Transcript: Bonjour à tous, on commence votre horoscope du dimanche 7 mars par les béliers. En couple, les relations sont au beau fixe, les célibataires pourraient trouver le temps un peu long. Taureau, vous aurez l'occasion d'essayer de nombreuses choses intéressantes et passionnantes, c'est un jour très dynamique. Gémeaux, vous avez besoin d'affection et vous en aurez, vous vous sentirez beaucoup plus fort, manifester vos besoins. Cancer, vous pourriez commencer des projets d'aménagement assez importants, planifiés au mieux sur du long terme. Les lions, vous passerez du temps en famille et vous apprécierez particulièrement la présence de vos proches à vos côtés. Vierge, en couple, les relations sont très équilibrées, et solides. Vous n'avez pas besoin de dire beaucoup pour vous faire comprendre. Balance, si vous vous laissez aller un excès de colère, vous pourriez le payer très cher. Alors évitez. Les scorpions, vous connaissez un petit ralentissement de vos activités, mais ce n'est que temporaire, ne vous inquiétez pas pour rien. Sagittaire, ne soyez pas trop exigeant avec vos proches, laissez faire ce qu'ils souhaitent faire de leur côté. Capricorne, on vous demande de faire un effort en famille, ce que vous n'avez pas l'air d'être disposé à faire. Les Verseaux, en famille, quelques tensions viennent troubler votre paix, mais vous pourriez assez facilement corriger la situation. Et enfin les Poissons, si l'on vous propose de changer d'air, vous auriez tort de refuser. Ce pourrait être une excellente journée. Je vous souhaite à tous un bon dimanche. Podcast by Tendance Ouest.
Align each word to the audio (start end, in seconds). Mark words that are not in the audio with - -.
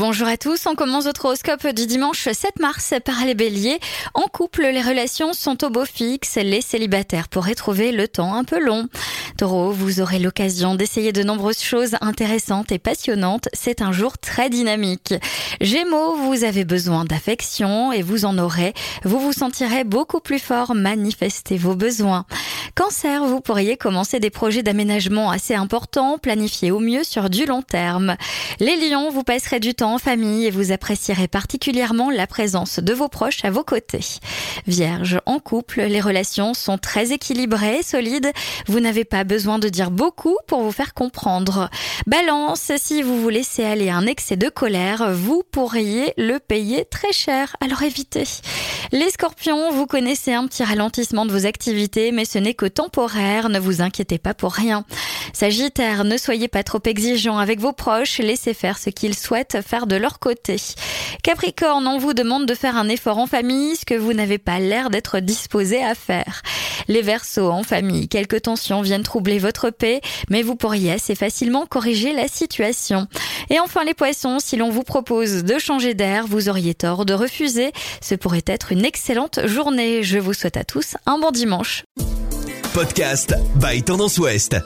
Bonjour 0.00 0.28
à 0.28 0.38
tous, 0.38 0.66
on 0.66 0.74
commence 0.76 1.04
votre 1.04 1.26
horoscope 1.26 1.66
du 1.74 1.84
dimanche 1.84 2.26
7 2.26 2.58
mars 2.58 2.94
par 3.04 3.22
les 3.26 3.34
béliers. 3.34 3.78
En 4.14 4.28
couple, 4.28 4.62
les 4.62 4.80
relations 4.80 5.34
sont 5.34 5.62
au 5.62 5.68
beau 5.68 5.84
fixe, 5.84 6.36
les 6.36 6.62
célibataires 6.62 7.28
pourraient 7.28 7.54
trouver 7.54 7.92
le 7.92 8.08
temps 8.08 8.34
un 8.34 8.44
peu 8.44 8.58
long. 8.58 8.88
Taureau, 9.36 9.72
vous 9.72 10.00
aurez 10.00 10.18
l'occasion 10.18 10.74
d'essayer 10.74 11.12
de 11.12 11.22
nombreuses 11.22 11.60
choses 11.60 11.96
intéressantes 12.00 12.72
et 12.72 12.78
passionnantes, 12.78 13.50
c'est 13.52 13.82
un 13.82 13.92
jour 13.92 14.16
très 14.16 14.48
dynamique. 14.48 15.12
Gémeaux, 15.60 16.16
vous 16.16 16.44
avez 16.44 16.64
besoin 16.64 17.04
d'affection 17.04 17.92
et 17.92 18.00
vous 18.00 18.24
en 18.24 18.38
aurez, 18.38 18.72
vous 19.04 19.20
vous 19.20 19.34
sentirez 19.34 19.84
beaucoup 19.84 20.20
plus 20.20 20.38
fort, 20.38 20.74
manifester 20.74 21.58
vos 21.58 21.74
besoins. 21.74 22.24
Cancer, 22.80 23.26
vous 23.26 23.42
pourriez 23.42 23.76
commencer 23.76 24.20
des 24.20 24.30
projets 24.30 24.62
d'aménagement 24.62 25.30
assez 25.30 25.54
importants, 25.54 26.16
planifiés 26.16 26.70
au 26.70 26.78
mieux 26.78 27.04
sur 27.04 27.28
du 27.28 27.44
long 27.44 27.60
terme. 27.60 28.16
Les 28.58 28.88
lions, 28.88 29.10
vous 29.10 29.22
passerez 29.22 29.60
du 29.60 29.74
temps 29.74 29.92
en 29.92 29.98
famille 29.98 30.46
et 30.46 30.50
vous 30.50 30.72
apprécierez 30.72 31.28
particulièrement 31.28 32.08
la 32.08 32.26
présence 32.26 32.78
de 32.78 32.94
vos 32.94 33.08
proches 33.08 33.44
à 33.44 33.50
vos 33.50 33.64
côtés. 33.64 34.06
Vierge, 34.66 35.20
en 35.26 35.40
couple, 35.40 35.82
les 35.82 36.00
relations 36.00 36.54
sont 36.54 36.78
très 36.78 37.12
équilibrées, 37.12 37.80
et 37.80 37.82
solides. 37.82 38.32
Vous 38.66 38.80
n'avez 38.80 39.04
pas 39.04 39.24
besoin 39.24 39.58
de 39.58 39.68
dire 39.68 39.90
beaucoup 39.90 40.38
pour 40.46 40.62
vous 40.62 40.72
faire 40.72 40.94
comprendre. 40.94 41.68
Balance, 42.06 42.72
si 42.78 43.02
vous 43.02 43.20
vous 43.20 43.28
laissez 43.28 43.62
aller 43.62 43.90
un 43.90 44.06
excès 44.06 44.36
de 44.36 44.48
colère, 44.48 45.12
vous 45.12 45.42
pourriez 45.52 46.14
le 46.16 46.38
payer 46.38 46.86
très 46.86 47.12
cher. 47.12 47.56
Alors 47.60 47.82
évitez. 47.82 48.24
Les 48.92 49.08
scorpions, 49.10 49.70
vous 49.70 49.86
connaissez 49.86 50.32
un 50.32 50.48
petit 50.48 50.64
ralentissement 50.64 51.24
de 51.24 51.30
vos 51.30 51.46
activités, 51.46 52.10
mais 52.10 52.24
ce 52.24 52.38
n'est 52.38 52.54
que 52.54 52.66
temporaire, 52.66 53.48
ne 53.48 53.60
vous 53.60 53.82
inquiétez 53.82 54.18
pas 54.18 54.34
pour 54.34 54.52
rien. 54.52 54.84
Sagittaire, 55.32 56.02
ne 56.02 56.16
soyez 56.16 56.48
pas 56.48 56.64
trop 56.64 56.80
exigeant 56.84 57.38
avec 57.38 57.60
vos 57.60 57.72
proches, 57.72 58.18
laissez 58.18 58.52
faire 58.52 58.78
ce 58.78 58.90
qu'ils 58.90 59.16
souhaitent 59.16 59.58
faire 59.64 59.86
de 59.86 59.94
leur 59.94 60.18
côté. 60.18 60.56
Capricorne, 61.22 61.86
on 61.86 61.98
vous 61.98 62.14
demande 62.14 62.46
de 62.46 62.54
faire 62.54 62.76
un 62.76 62.88
effort 62.88 63.18
en 63.18 63.28
famille, 63.28 63.76
ce 63.76 63.84
que 63.84 63.94
vous 63.94 64.12
n'avez 64.12 64.38
pas 64.38 64.58
l'air 64.58 64.90
d'être 64.90 65.20
disposé 65.20 65.84
à 65.84 65.94
faire. 65.94 66.42
Les 66.88 67.02
Verseaux, 67.02 67.50
en 67.50 67.62
famille, 67.62 68.08
quelques 68.08 68.42
tensions 68.42 68.82
viennent 68.82 69.04
troubler 69.04 69.38
votre 69.38 69.70
paix, 69.70 70.00
mais 70.30 70.42
vous 70.42 70.56
pourriez 70.56 70.90
assez 70.90 71.14
facilement 71.14 71.64
corriger 71.64 72.12
la 72.12 72.26
situation. 72.26 73.06
Et 73.50 73.58
enfin 73.58 73.84
les 73.84 73.94
Poissons, 73.94 74.38
si 74.38 74.56
l'on 74.56 74.70
vous 74.70 74.84
propose 74.84 75.44
de 75.44 75.58
changer 75.58 75.94
d'air, 75.94 76.26
vous 76.26 76.48
auriez 76.48 76.74
tort 76.74 77.04
de 77.04 77.14
refuser. 77.14 77.72
Ce 78.00 78.14
pourrait 78.14 78.44
être 78.46 78.72
une 78.72 78.84
excellente 78.84 79.46
journée. 79.46 80.02
Je 80.02 80.18
vous 80.18 80.32
souhaite 80.32 80.56
à 80.56 80.64
tous 80.64 80.96
un 81.04 81.18
bon 81.18 81.32
dimanche. 81.32 81.84
Podcast 82.72 83.34
by 83.56 83.82
Tendance 83.82 84.18
Ouest. 84.18 84.56